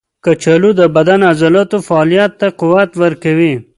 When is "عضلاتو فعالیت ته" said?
1.31-2.47